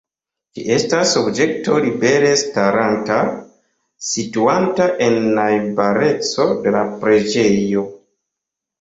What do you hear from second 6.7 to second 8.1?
la preĝejo.